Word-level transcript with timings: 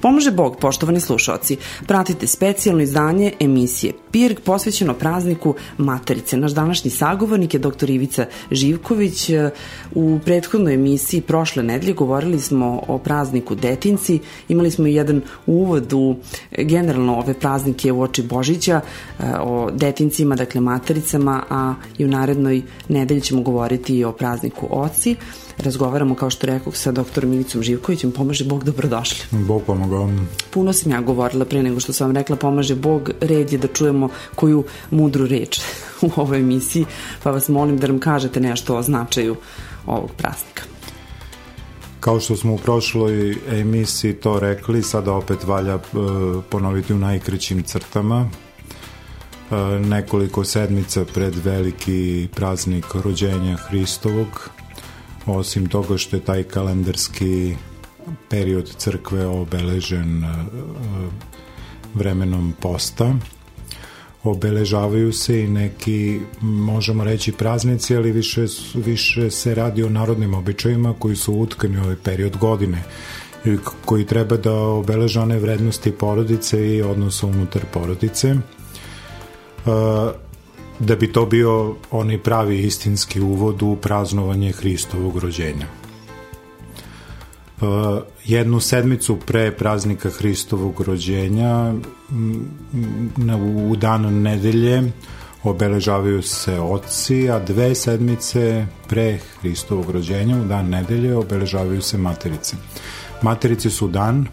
Pomože 0.00 0.30
Bog, 0.30 0.56
poštovani 0.56 1.00
slušalci. 1.00 1.56
Pratite 1.86 2.26
specijalno 2.26 2.82
izdanje 2.82 3.32
emisije 3.40 3.92
PIRG 4.10 4.40
posvećeno 4.44 4.94
prazniku 4.94 5.54
Materice. 5.78 6.36
Naš 6.36 6.52
današnji 6.52 6.90
sagovornik 6.90 7.54
je 7.54 7.60
dr. 7.60 7.90
Ivica 7.90 8.26
Živković. 8.50 9.30
U 9.94 10.18
prethodnoj 10.24 10.74
emisiji 10.74 11.20
prošle 11.20 11.62
nedelje 11.62 11.92
govorili 11.92 12.40
smo 12.40 12.82
o 12.88 12.98
prazniku 12.98 13.54
Detinci. 13.54 14.18
Imali 14.48 14.70
smo 14.70 14.86
i 14.86 14.94
jedan 14.94 15.22
uvod 15.46 15.92
u 15.92 16.16
generalno 16.58 17.18
ove 17.18 17.34
praznike 17.34 17.92
u 17.92 18.02
oči 18.02 18.22
Božića, 18.22 18.80
o 19.40 19.70
detincima, 19.70 20.36
dakle 20.36 20.60
matericama, 20.60 21.42
a 21.50 21.74
i 21.98 22.04
u 22.04 22.08
narednoj 22.08 22.62
nedelji 22.88 23.20
ćemo 23.20 23.42
govoriti 23.42 23.98
i 23.98 24.04
o 24.04 24.12
prazniku 24.12 24.66
Oci 24.70 25.16
razgovaramo, 25.58 26.14
kao 26.14 26.30
što 26.30 26.46
rekao, 26.46 26.72
sa 26.72 26.92
doktorom 26.92 27.32
Ilicom 27.32 27.62
Živkovićem. 27.62 28.12
Pomaže 28.12 28.44
Bog, 28.44 28.64
dobrodošli. 28.64 29.18
Bog 29.30 29.62
pomogao. 29.66 30.10
Puno 30.50 30.72
sam 30.72 30.92
ja 30.92 31.00
govorila 31.00 31.44
pre 31.44 31.62
nego 31.62 31.80
što 31.80 31.92
sam 31.92 32.06
vam 32.06 32.16
rekla 32.16 32.36
pomaže 32.36 32.74
Bog. 32.74 33.10
Red 33.20 33.52
je 33.52 33.58
da 33.58 33.68
čujemo 33.68 34.08
koju 34.34 34.64
mudru 34.90 35.26
reč 35.26 35.60
u 36.06 36.10
ovoj 36.16 36.38
emisiji, 36.38 36.84
pa 37.22 37.30
vas 37.30 37.48
molim 37.48 37.78
da 37.78 37.86
nam 37.86 37.98
kažete 37.98 38.40
nešto 38.40 38.76
o 38.76 38.82
značaju 38.82 39.36
ovog 39.86 40.10
praznika. 40.16 40.62
Kao 42.00 42.20
što 42.20 42.36
smo 42.36 42.54
u 42.54 42.58
prošloj 42.58 43.36
emisiji 43.48 44.14
to 44.14 44.40
rekli, 44.40 44.82
sada 44.82 45.12
opet 45.12 45.44
valja 45.44 45.74
e, 45.74 45.80
ponoviti 46.50 46.92
u 46.92 46.98
najkrećim 46.98 47.62
crtama. 47.62 48.30
E, 49.50 49.54
nekoliko 49.80 50.44
sedmica 50.44 51.04
pred 51.14 51.34
veliki 51.44 52.28
praznik 52.34 52.84
rođenja 52.94 53.56
Hristovog, 53.56 54.50
osim 55.34 55.66
toga 55.66 55.98
što 55.98 56.16
je 56.16 56.24
taj 56.24 56.42
kalendarski 56.42 57.56
period 58.30 58.74
crkve 58.76 59.26
obeležen 59.26 60.24
e, 60.24 60.28
vremenom 61.94 62.54
posta, 62.60 63.14
obeležavaju 64.22 65.12
se 65.12 65.40
i 65.40 65.48
neki, 65.48 66.20
možemo 66.40 67.04
reći, 67.04 67.32
praznici, 67.32 67.96
ali 67.96 68.12
više, 68.12 68.46
više 68.74 69.30
se 69.30 69.54
radi 69.54 69.82
o 69.82 69.90
narodnim 69.90 70.34
običajima 70.34 70.94
koji 70.98 71.16
su 71.16 71.34
utkani 71.34 71.78
u 71.78 71.82
ovaj 71.82 71.96
period 72.04 72.36
godine 72.36 72.82
koji 73.84 74.06
treba 74.06 74.36
da 74.36 74.52
obeleža 74.52 75.22
one 75.22 75.38
vrednosti 75.38 75.92
porodice 75.92 76.76
i 76.76 76.82
odnosa 76.82 77.26
unutar 77.26 77.62
porodice. 77.72 78.34
Da 80.80 80.96
bi 80.96 81.12
to 81.12 81.26
bio 81.26 81.74
onaj 81.90 82.18
pravi 82.18 82.58
istinski 82.58 83.20
uvod 83.20 83.62
u 83.62 83.76
praznovanje 83.76 84.52
Hristovog 84.52 85.18
rođenja. 85.18 85.66
Uh, 87.60 87.66
jednu 88.24 88.60
sedmicu 88.60 89.16
pre 89.26 89.52
praznika 89.52 90.10
Hristovog 90.10 90.80
rođenja 90.80 91.74
u 93.70 93.76
dan 93.76 94.22
nedelje 94.22 94.92
obeležavaju 95.42 96.22
se 96.22 96.60
oci, 96.60 97.30
a 97.30 97.38
dve 97.38 97.74
sedmice 97.74 98.66
pre 98.88 99.18
Hristovog 99.40 99.90
rođenja 99.90 100.36
u 100.36 100.44
dan 100.44 100.68
nedelje 100.68 101.16
obeležavaju 101.16 101.82
se 101.82 101.98
materice. 101.98 102.56
Materice 103.22 103.70
su 103.70 103.88
dan 103.88 104.26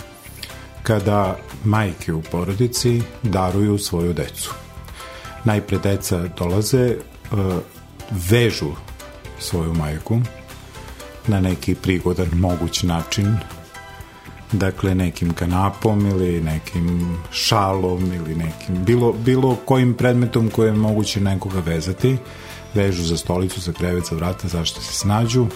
kada 0.83 1.37
majke 1.63 2.13
u 2.13 2.21
porodici 2.21 3.01
daruju 3.23 3.77
svoju 3.77 4.13
decu 4.13 4.64
najpre 5.45 5.77
deca 5.77 6.27
dolaze, 6.37 6.95
uh, 7.31 7.55
vežu 8.11 8.71
svoju 9.39 9.73
majku 9.73 10.19
na 11.27 11.39
neki 11.41 11.75
prigodan 11.75 12.29
moguć 12.33 12.83
način, 12.83 13.37
dakle 14.51 14.95
nekim 14.95 15.33
kanapom 15.33 16.05
ili 16.05 16.41
nekim 16.41 17.17
šalom 17.31 18.13
ili 18.13 18.35
nekim, 18.35 18.83
bilo, 18.85 19.13
bilo 19.13 19.55
kojim 19.65 19.93
predmetom 19.93 20.49
koje 20.49 20.67
je 20.67 20.73
moguće 20.73 21.21
nekoga 21.21 21.59
vezati, 21.59 22.17
vežu 22.73 23.03
za 23.03 23.17
stolicu, 23.17 23.61
za 23.61 23.73
krevet, 23.73 24.03
za 24.09 24.15
vrata, 24.15 24.47
zašto 24.47 24.81
se 24.81 24.93
snađu. 24.93 25.47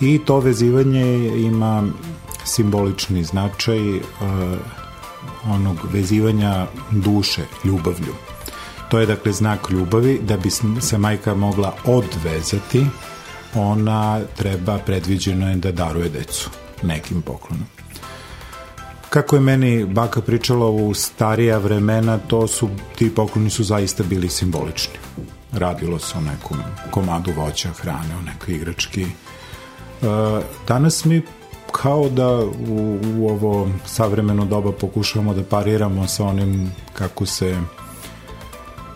I 0.00 0.20
to 0.24 0.40
vezivanje 0.40 1.28
ima 1.36 1.82
simbolični 2.44 3.24
značaj 3.24 3.96
uh, 3.96 4.02
onog 5.48 5.76
vezivanja 5.92 6.66
duše, 6.90 7.42
ljubavlju. 7.64 8.14
To 8.88 8.98
je 8.98 9.06
dakle 9.06 9.32
znak 9.32 9.70
ljubavi, 9.70 10.20
da 10.22 10.36
bi 10.36 10.50
se 10.80 10.98
majka 10.98 11.34
mogla 11.34 11.74
odvezati, 11.84 12.86
ona 13.54 14.20
treba, 14.36 14.78
predviđeno 14.78 15.50
je 15.50 15.56
da 15.56 15.72
daruje 15.72 16.08
decu 16.08 16.50
nekim 16.82 17.22
poklonom. 17.22 17.66
Kako 19.10 19.36
je 19.36 19.40
meni 19.40 19.84
baka 19.84 20.20
pričala 20.20 20.68
u 20.68 20.94
starija 20.94 21.58
vremena, 21.58 22.18
to 22.18 22.46
su, 22.46 22.68
ti 22.96 23.14
pokloni 23.14 23.50
su 23.50 23.64
zaista 23.64 24.02
bili 24.02 24.28
simbolični. 24.28 24.94
Radilo 25.52 25.98
se 25.98 26.18
o 26.18 26.20
nekom 26.20 26.58
komadu 26.90 27.32
voća, 27.36 27.68
hrane, 27.72 28.16
o 28.18 28.22
nekoj 28.22 28.54
igrački. 28.54 29.02
E, 29.02 29.06
danas 30.68 31.04
mi 31.04 31.22
kao 31.72 32.08
da 32.08 32.38
u, 32.68 32.98
u 33.16 33.28
ovo 33.28 33.68
savremeno 33.86 34.44
doba 34.44 34.72
pokušavamo 34.72 35.34
da 35.34 35.42
pariramo 35.42 36.06
sa 36.06 36.24
onim 36.24 36.72
kako 36.92 37.26
se 37.26 37.56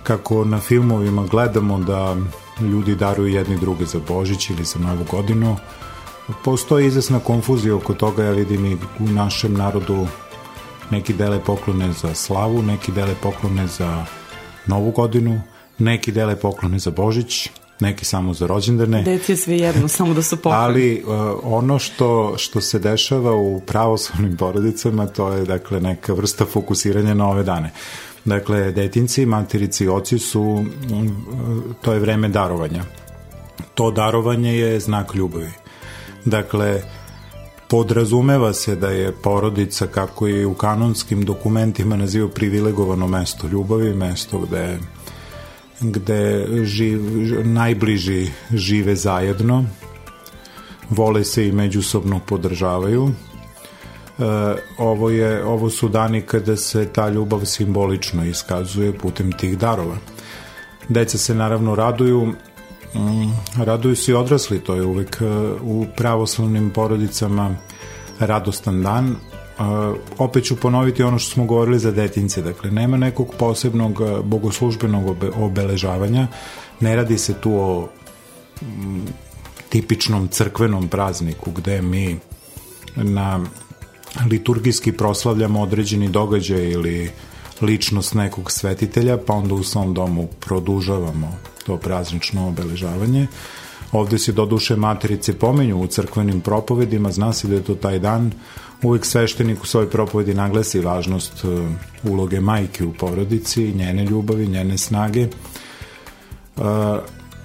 kako 0.03 0.45
na 0.45 0.61
filmovima 0.61 1.27
gledamo 1.27 1.79
da 1.79 2.17
ljudi 2.61 2.95
daruju 2.95 3.35
jedni 3.35 3.59
druge 3.59 3.85
za 3.85 4.01
Božić 4.09 4.51
ili 4.51 4.65
za 4.65 4.79
Novu 4.79 5.05
godinu, 5.11 5.57
postoji 6.45 6.87
izasna 6.87 7.19
konfuzija 7.19 7.77
oko 7.77 7.95
toga, 7.95 8.25
ja 8.25 8.31
vidim 8.31 8.67
i 8.67 8.77
u 8.99 9.09
našem 9.09 9.55
narodu 9.55 10.07
neki 10.91 11.13
dele 11.13 11.41
poklone 11.45 11.93
za 11.93 12.15
slavu, 12.15 12.63
neki 12.63 12.93
dele 12.93 13.15
poklone 13.23 13.67
za 13.67 14.05
Novu 14.67 14.91
godinu, 14.91 15.41
neki 15.79 16.13
dele 16.13 16.37
poklone 16.37 16.79
za 16.79 16.91
Božić, 16.91 17.51
neki 17.83 18.05
samo 18.05 18.35
za 18.35 18.47
rođendane. 18.47 19.03
Deci 19.03 19.33
je 19.33 19.37
sve 19.37 19.57
jedno, 19.57 19.89
samo 19.99 20.15
da 20.15 20.23
su 20.23 20.37
poklone. 20.37 20.59
Ali 20.59 21.03
uh, 21.07 21.11
ono 21.43 21.79
što, 21.79 22.35
što 22.39 22.61
se 22.61 22.79
dešava 22.79 23.35
u 23.35 23.61
pravoslavnim 23.61 24.37
porodicama, 24.37 25.07
to 25.07 25.33
je 25.33 25.45
dakle 25.45 25.81
neka 25.81 26.13
vrsta 26.13 26.45
fokusiranja 26.45 27.15
na 27.15 27.29
ove 27.29 27.43
dane. 27.43 27.73
Dakle, 28.25 28.73
detinci, 28.73 29.27
materici 29.27 29.85
i 29.85 29.89
oci 29.89 30.19
su, 30.19 30.65
to 31.83 31.93
je 31.93 31.99
vreme 31.99 32.29
darovanja. 32.29 32.85
To 33.75 33.91
darovanje 33.91 34.55
je 34.59 34.81
znak 34.81 35.15
ljubavi. 35.15 35.51
Dakle, 36.25 36.83
podrazumeva 37.69 38.53
se 38.53 38.77
da 38.77 38.91
je 38.91 39.13
porodica, 39.13 39.87
kako 39.87 40.29
i 40.29 40.45
u 40.45 40.55
kanonskim 40.55 41.25
dokumentima 41.25 41.97
naziva 41.97 42.29
privilegovano 42.29 43.09
mesto 43.09 43.47
ljubavi, 43.47 43.95
mesto 43.95 44.39
gde, 44.39 44.79
gde 45.83 46.47
živ, 46.65 47.01
najbliži 47.45 48.31
žive 48.55 48.97
zajedno, 48.97 49.65
vole 50.91 51.25
se 51.25 51.49
i 51.49 51.53
međusobno 51.53 52.21
podržavaju, 52.27 53.11
E, 54.19 54.57
ovo, 54.79 55.11
je, 55.11 55.45
ovo 55.45 55.71
su 55.71 55.89
dani 55.89 56.21
kada 56.21 56.57
se 56.57 56.89
ta 56.93 57.09
ljubav 57.09 57.45
simbolično 57.45 58.25
iskazuje 58.25 58.99
putem 58.99 59.33
tih 59.33 59.59
darova. 59.59 59.97
Deca 60.89 61.19
se 61.19 61.35
naravno 61.35 61.75
raduju, 61.75 62.27
mm, 62.27 63.63
raduju 63.65 63.97
se 63.97 64.13
i 64.13 64.15
odrasli, 64.15 64.61
to 64.61 64.75
je 64.75 64.83
uvek 64.83 65.19
e, 65.21 65.25
u 65.63 65.87
pravoslavnim 65.97 66.71
porodicama 66.71 67.57
radostan 68.21 68.83
dan. 68.83 69.17
E, 69.59 69.63
opet 70.19 70.45
ću 70.45 70.57
ponoviti 70.57 71.03
ono 71.03 71.19
što 71.19 71.31
smo 71.31 71.45
govorili 71.45 71.79
za 71.79 71.91
detince, 71.91 72.43
dakle 72.43 72.71
nema 72.71 72.97
nekog 72.97 73.35
posebnog 73.39 74.01
bogoslužbenog 74.25 75.17
obeležavanja, 75.37 76.27
ne 76.81 76.97
radi 76.97 77.19
se 77.19 77.35
tu 77.35 77.55
o 77.55 77.89
tipičnom 79.69 80.29
crkvenom 80.29 80.89
prazniku 80.89 81.51
gde 81.51 81.83
mi 81.83 82.19
na 82.97 83.41
liturgijski 84.31 84.93
proslavljamo 84.93 85.61
određeni 85.61 86.09
događaj 86.09 86.71
ili 86.71 87.11
ličnost 87.61 88.15
nekog 88.15 88.51
svetitelja, 88.51 89.19
pa 89.27 89.33
onda 89.33 89.55
u 89.55 89.63
svom 89.63 89.95
domu 89.95 90.29
produžavamo 90.41 91.39
to 91.67 91.77
praznično 91.77 92.49
obeležavanje. 92.49 93.27
Ovde 93.93 94.19
se 94.19 94.33
do 94.33 94.47
duše 94.47 94.77
materice 94.77 95.39
pomenju 95.39 95.81
u 95.81 95.87
crkvenim 95.87 96.41
propovedima, 96.41 97.13
zna 97.13 97.33
se 97.33 97.49
da 97.49 97.55
je 97.55 97.63
to 97.63 97.75
taj 97.75 97.99
dan. 97.99 98.33
Uvek 98.83 99.05
sveštenik 99.05 99.63
u 99.63 99.67
svojoj 99.67 99.91
propovedi 99.91 100.35
naglasi 100.35 100.81
važnost 100.81 101.45
e, 101.45 101.49
uloge 102.09 102.41
majke 102.41 102.85
u 102.85 102.93
porodici, 102.93 103.73
njene 103.73 104.05
ljubavi, 104.05 104.47
njene 104.47 104.79
snage. 104.79 105.29
Uh, 106.57 106.65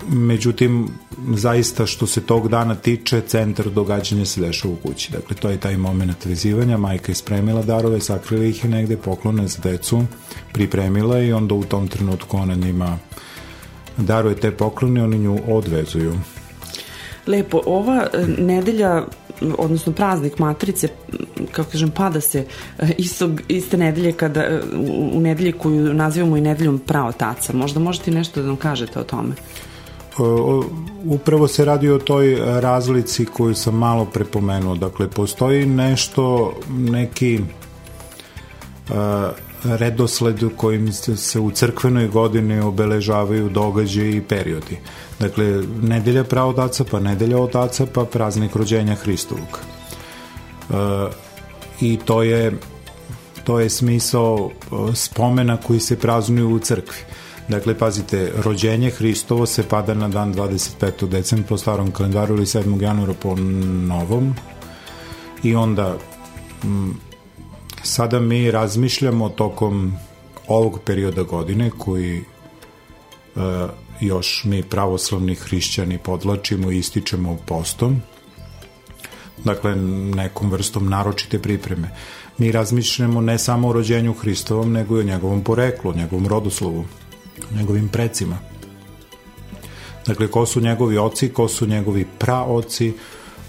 međutim, 0.07 0.89
zaista 1.33 1.85
što 1.85 2.07
se 2.07 2.21
tog 2.21 2.49
dana 2.49 2.75
tiče, 2.75 3.21
centar 3.21 3.69
događanja 3.69 4.25
se 4.25 4.41
dešava 4.41 4.73
u 4.73 4.77
kući. 4.77 5.11
Dakle, 5.11 5.35
to 5.35 5.49
je 5.49 5.59
taj 5.59 5.77
moment 5.77 6.25
vezivanja, 6.25 6.77
majka 6.77 7.11
je 7.11 7.15
spremila 7.15 7.61
darove, 7.61 8.01
sakrila 8.01 8.45
ih 8.45 8.63
je 8.63 8.69
negde, 8.69 8.97
poklone 8.97 9.47
za 9.47 9.59
decu, 9.63 10.03
pripremila 10.53 11.19
i 11.19 11.33
onda 11.33 11.55
u 11.55 11.63
tom 11.63 11.87
trenutku 11.87 12.37
ona 12.37 12.55
njima 12.55 12.97
daruje 13.97 14.35
te 14.35 14.51
poklone, 14.51 15.03
oni 15.03 15.17
nju 15.17 15.39
odvezuju. 15.47 16.13
Lepo, 17.27 17.61
ova 17.65 18.07
e, 18.13 18.25
nedelja 18.37 19.03
odnosno 19.57 19.93
praznik 19.93 20.39
Matrice, 20.39 20.87
kako 21.51 21.71
kažem, 21.71 21.91
pada 21.91 22.21
se 22.21 22.45
istog, 22.97 23.41
iste 23.47 23.77
nedelje 23.77 24.11
kada, 24.11 24.59
u, 24.73 25.09
u 25.13 25.19
nedelje 25.19 25.51
koju 25.51 25.93
nazivamo 25.93 26.37
i 26.37 26.41
nedeljom 26.41 26.79
praotaca. 26.79 27.53
Možda 27.53 27.79
možete 27.79 28.11
nešto 28.11 28.41
da 28.41 28.47
nam 28.47 28.55
kažete 28.55 28.99
o 28.99 29.03
tome? 29.03 29.35
Upravo 31.05 31.47
se 31.47 31.65
radi 31.65 31.89
o 31.89 31.99
toj 31.99 32.37
razlici 32.59 33.25
koju 33.25 33.55
sam 33.55 33.75
malo 33.75 34.05
prepomenuo. 34.05 34.75
Dakle, 34.75 35.09
postoji 35.09 35.65
nešto, 35.65 36.53
neki 36.69 37.39
redosled 39.63 40.43
u 40.43 40.49
kojim 40.49 40.93
se 40.93 41.39
u 41.39 41.51
crkvenoj 41.51 42.07
godini 42.07 42.59
obeležavaju 42.59 43.49
događaje 43.49 44.17
i 44.17 44.21
periodi. 44.21 44.77
Dakle, 45.19 45.63
nedelja 45.81 46.23
pravodaca, 46.23 46.83
pa 46.91 46.99
nedelja 46.99 47.37
otaca, 47.37 47.85
pa 47.93 48.05
praznik 48.05 48.55
rođenja 48.55 48.95
Hristovog. 48.95 49.59
E, 50.69 50.73
I 51.81 51.99
to 52.05 52.23
je, 52.23 52.57
to 53.43 53.59
je 53.59 53.69
smisao 53.69 54.51
spomena 54.93 55.57
koji 55.57 55.79
se 55.79 55.99
praznuju 55.99 56.49
u 56.49 56.59
crkvi. 56.59 56.99
Dakle, 57.47 57.77
pazite, 57.77 58.31
rođenje 58.43 58.89
Hristovo 58.89 59.45
se 59.45 59.63
pada 59.63 59.93
na 59.93 60.07
dan 60.07 60.33
25. 60.33 61.07
decembra 61.07 61.47
po 61.47 61.57
starom 61.57 61.91
kalendaru 61.91 62.35
ili 62.35 62.45
7. 62.45 62.81
januara 62.81 63.13
po 63.13 63.35
novom 63.35 64.35
i 65.43 65.55
onda 65.55 65.97
Sada 67.83 68.19
mi 68.19 68.51
razmišljamo 68.51 69.29
tokom 69.29 69.93
ovog 70.47 70.79
perioda 70.85 71.23
godine 71.23 71.71
koji 71.77 72.17
e, 72.17 72.23
još 73.99 74.43
mi 74.43 74.63
pravoslavni 74.63 75.35
hrišćani 75.35 75.97
podlačimo 75.97 76.71
i 76.71 76.77
ističemo 76.77 77.37
postom, 77.45 78.01
dakle 79.43 79.75
nekom 80.15 80.51
vrstom 80.51 80.89
naročite 80.89 81.39
pripreme. 81.39 81.89
Mi 82.37 82.51
razmišljamo 82.51 83.21
ne 83.21 83.37
samo 83.37 83.67
o 83.67 83.73
rođenju 83.73 84.13
Hristovom, 84.13 84.71
nego 84.71 84.97
i 84.97 84.99
o 84.99 85.03
njegovom 85.03 85.43
poreklu, 85.43 85.93
njegovom 85.93 86.27
rodoslovu, 86.27 86.85
njegovim 87.55 87.89
precima. 87.89 88.39
Dakle, 90.05 90.27
ko 90.27 90.45
su 90.45 90.61
njegovi 90.61 90.97
oci, 90.97 91.29
ko 91.29 91.47
su 91.47 91.67
njegovi 91.67 92.05
praoci, 92.19 92.93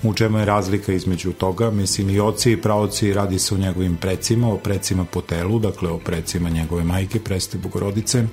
u 0.03 0.15
čemu 0.15 0.39
je 0.39 0.45
razlika 0.45 0.93
između 0.93 1.33
toga, 1.33 1.71
mislim 1.71 2.11
i 2.11 2.21
oci 2.21 2.53
i 2.53 2.57
praoci 2.57 3.13
radi 3.13 3.39
se 3.39 3.55
o 3.55 3.59
njegovim 3.59 3.97
precima, 3.97 4.53
o 4.53 4.57
precima 4.57 5.05
po 5.05 5.21
telu, 5.21 5.59
dakle 5.59 5.91
o 5.91 5.99
precima 5.99 6.51
njegove 6.51 6.85
majke, 6.85 7.21
preste 7.21 7.59
bogorodice. 7.59 8.25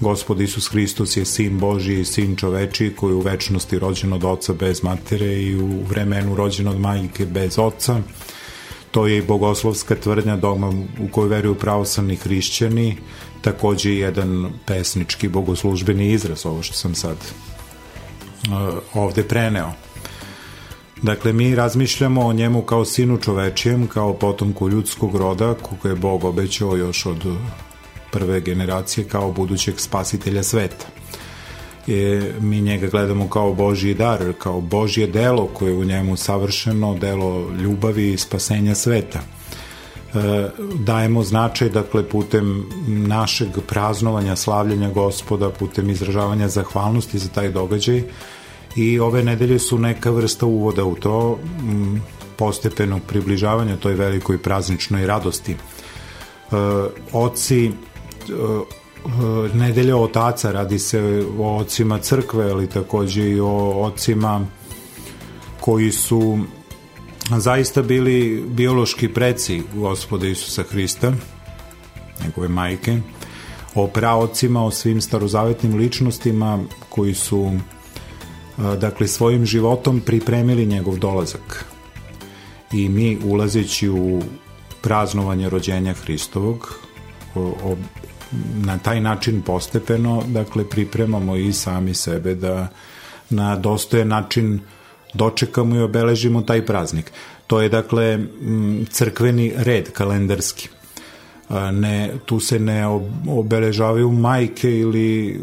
Gospod 0.00 0.40
Isus 0.40 0.68
Hristos 0.68 1.16
je 1.16 1.24
sin 1.24 1.58
Boži 1.58 2.00
i 2.00 2.04
sin 2.04 2.36
čoveči 2.36 2.92
koji 2.96 3.12
je 3.12 3.14
u 3.14 3.20
večnosti 3.20 3.78
rođen 3.78 4.12
od 4.12 4.24
oca 4.24 4.52
bez 4.52 4.82
matere 4.82 5.42
i 5.42 5.56
u 5.56 5.82
vremenu 5.88 6.34
rođen 6.34 6.68
od 6.68 6.80
majke 6.80 7.26
bez 7.26 7.58
oca. 7.58 8.00
To 8.90 9.06
je 9.06 9.18
i 9.18 9.22
bogoslovska 9.22 9.94
tvrdnja 9.94 10.36
dogma 10.36 10.68
u 11.00 11.08
kojoj 11.12 11.28
veruju 11.28 11.54
pravoslavni 11.54 12.16
hrišćani, 12.16 12.96
takođe 13.42 13.90
i 13.90 13.98
jedan 13.98 14.52
pesnički 14.66 15.28
bogoslužbeni 15.28 16.12
izraz, 16.12 16.46
ovo 16.46 16.62
što 16.62 16.74
sam 16.74 16.94
sad 16.94 17.16
uh, 17.16 18.78
ovde 18.94 19.22
preneo. 19.22 19.85
Dakle, 21.02 21.32
mi 21.32 21.54
razmišljamo 21.54 22.26
o 22.26 22.32
njemu 22.32 22.62
kao 22.62 22.84
sinu 22.84 23.18
čovečijem, 23.18 23.86
kao 23.86 24.14
potomku 24.14 24.68
ljudskog 24.68 25.16
roda, 25.16 25.54
koga 25.54 25.88
je 25.88 25.94
Bog 25.94 26.24
obećao 26.24 26.76
još 26.76 27.06
od 27.06 27.24
prve 28.12 28.40
generacije 28.40 29.08
kao 29.08 29.32
budućeg 29.32 29.80
spasitelja 29.80 30.42
sveta. 30.42 30.86
Je, 31.86 32.34
mi 32.40 32.60
njega 32.60 32.86
gledamo 32.86 33.28
kao 33.28 33.54
Božji 33.54 33.94
dar, 33.94 34.32
kao 34.38 34.60
Božje 34.60 35.06
delo 35.06 35.46
koje 35.46 35.70
je 35.70 35.76
u 35.76 35.84
njemu 35.84 36.16
savršeno, 36.16 36.94
delo 36.94 37.50
ljubavi 37.50 38.12
i 38.12 38.18
spasenja 38.18 38.74
sveta. 38.74 39.20
E, 40.14 40.48
dajemo 40.78 41.22
značaj, 41.22 41.68
dakle, 41.68 42.08
putem 42.08 42.64
našeg 42.86 43.48
praznovanja, 43.66 44.36
slavljanja 44.36 44.90
gospoda, 44.90 45.50
putem 45.50 45.90
izražavanja 45.90 46.48
zahvalnosti 46.48 47.18
za 47.18 47.28
taj 47.28 47.50
događaj, 47.50 48.02
i 48.76 48.98
ove 49.00 49.24
nedelje 49.24 49.58
su 49.58 49.78
neka 49.78 50.10
vrsta 50.10 50.46
uvoda 50.46 50.84
u 50.84 50.94
to 50.94 51.38
m, 51.60 52.02
postepenog 52.36 53.02
približavanja 53.08 53.76
toj 53.76 53.94
velikoj 53.94 54.38
prazničnoj 54.38 55.06
radosti. 55.06 55.52
E, 55.52 55.56
oci 57.12 57.66
e, 57.66 57.72
nedelja 59.54 59.96
otaca 59.96 60.52
radi 60.52 60.78
se 60.78 61.24
o 61.38 61.56
ocima 61.56 61.98
crkve, 61.98 62.50
ali 62.50 62.68
takođe 62.68 63.30
i 63.30 63.40
o 63.40 63.70
ocima 63.80 64.46
koji 65.60 65.92
su 65.92 66.38
zaista 67.30 67.82
bili 67.82 68.44
biološki 68.48 69.08
preci 69.08 69.62
gospoda 69.74 70.26
Isusa 70.26 70.62
Hrista, 70.62 71.12
njegove 72.24 72.48
majke, 72.48 72.98
o 73.74 73.86
praocima, 73.86 74.64
o 74.64 74.70
svim 74.70 75.00
starozavetnim 75.00 75.76
ličnostima 75.76 76.58
koji 76.88 77.14
su 77.14 77.52
dakle 78.56 79.08
svojim 79.08 79.46
životom 79.46 80.00
pripremili 80.00 80.66
njegov 80.66 80.98
dolazak. 80.98 81.64
I 82.72 82.88
mi 82.88 83.18
ulazeći 83.24 83.88
u 83.88 84.22
praznovanje 84.80 85.48
rođenja 85.48 85.92
Hristovog 85.92 86.78
o, 87.34 87.40
o, 87.40 87.76
na 88.56 88.78
taj 88.78 89.00
način 89.00 89.42
postepeno 89.42 90.22
dakle 90.26 90.70
pripremamo 90.70 91.36
i 91.36 91.52
sami 91.52 91.94
sebe 91.94 92.34
da 92.34 92.68
na 93.30 93.56
dostojen 93.56 94.08
način 94.08 94.60
dočekamo 95.14 95.76
i 95.76 95.82
obeležimo 95.82 96.42
taj 96.42 96.66
praznik. 96.66 97.12
To 97.46 97.60
je 97.60 97.68
dakle 97.68 98.18
crkveni 98.90 99.52
red 99.56 99.92
kalendarski 99.92 100.68
ne, 101.72 102.12
tu 102.26 102.40
se 102.40 102.58
ne 102.58 102.86
obeležavaju 103.28 104.12
majke 104.12 104.70
ili 104.78 105.40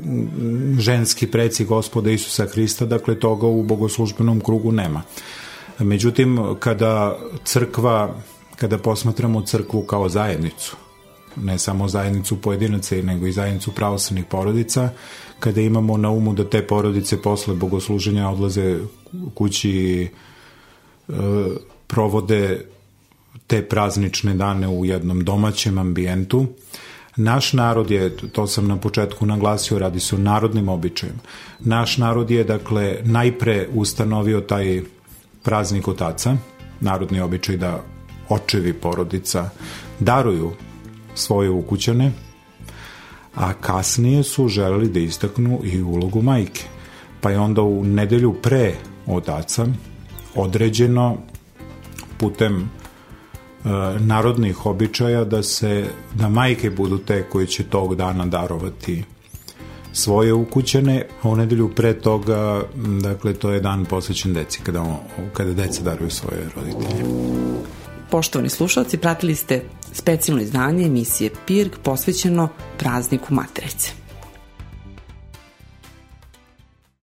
ženski 0.79 1.27
preci 1.27 1.65
gospoda 1.65 2.11
Isusa 2.11 2.45
Hrista, 2.45 2.85
dakle 2.85 3.19
toga 3.19 3.47
u 3.47 3.63
bogoslužbenom 3.63 4.39
krugu 4.41 4.71
nema. 4.71 5.01
Međutim, 5.79 6.55
kada 6.59 7.17
crkva, 7.43 8.15
kada 8.55 8.77
posmatramo 8.77 9.41
crkvu 9.41 9.81
kao 9.81 10.09
zajednicu, 10.09 10.75
ne 11.35 11.59
samo 11.59 11.87
zajednicu 11.87 12.41
pojedinaca, 12.41 12.95
nego 12.95 13.27
i 13.27 13.31
zajednicu 13.31 13.71
pravoslavnih 13.71 14.25
porodica, 14.25 14.89
kada 15.39 15.61
imamo 15.61 15.97
na 15.97 16.09
umu 16.09 16.33
da 16.33 16.49
te 16.49 16.67
porodice 16.67 17.21
posle 17.21 17.55
bogosluženja 17.55 18.29
odlaze 18.29 18.79
kući 19.33 20.07
e, 21.09 21.13
provode 21.87 22.65
te 23.47 23.61
praznične 23.61 24.33
dane 24.33 24.67
u 24.67 24.85
jednom 24.85 25.23
domaćem 25.23 25.77
ambijentu. 25.77 26.45
Naš 27.15 27.53
narod 27.53 27.91
je, 27.91 28.17
to 28.17 28.47
sam 28.47 28.67
na 28.67 28.77
početku 28.77 29.25
naglasio, 29.25 29.79
radi 29.79 29.99
se 29.99 30.15
o 30.15 30.19
narodnim 30.19 30.69
običajima. 30.69 31.19
Naš 31.59 31.97
narod 31.97 32.31
je, 32.31 32.43
dakle, 32.43 32.97
najpre 33.03 33.67
ustanovio 33.73 34.41
taj 34.41 34.81
praznik 35.43 35.87
otaca, 35.87 36.37
narodni 36.79 37.21
običaj 37.21 37.57
da 37.57 37.83
očevi 38.29 38.73
porodica 38.73 39.49
daruju 39.99 40.51
svoje 41.15 41.49
ukućane, 41.49 42.11
a 43.35 43.53
kasnije 43.53 44.23
su 44.23 44.47
želeli 44.47 44.89
da 44.89 44.99
istaknu 44.99 45.59
i 45.63 45.81
ulogu 45.81 46.21
majke. 46.21 46.63
Pa 47.21 47.31
je 47.31 47.39
onda 47.39 47.61
u 47.61 47.83
nedelju 47.83 48.33
pre 48.41 48.75
otaca 49.07 49.67
određeno 50.35 51.17
putem 52.17 52.69
narodnih 53.99 54.65
običaja 54.65 55.23
da 55.23 55.43
se 55.43 55.85
da 56.13 56.29
majke 56.29 56.69
budu 56.69 56.97
te 56.97 57.23
koje 57.29 57.47
će 57.47 57.63
tog 57.63 57.95
dana 57.95 58.25
darovati 58.25 59.03
svoje 59.93 60.33
ukućene, 60.33 61.05
a 61.21 61.29
u 61.29 61.35
nedelju 61.35 61.69
pre 61.75 61.93
toga, 61.93 62.63
dakle, 63.01 63.33
to 63.33 63.51
je 63.51 63.59
dan 63.59 63.85
posvećen 63.85 64.33
deci, 64.33 64.59
kada, 64.63 64.99
kada 65.33 65.53
deca 65.53 65.83
daruju 65.83 66.09
svoje 66.09 66.49
roditelje. 66.55 67.03
Poštovani 68.11 68.49
slušalci, 68.49 68.97
pratili 68.97 69.35
ste 69.35 69.63
specijalno 69.91 70.43
izdanje 70.43 70.85
emisije 70.85 71.29
PIRG 71.47 71.71
posvećeno 71.83 72.49
prazniku 72.77 73.33
Materice. 73.33 74.02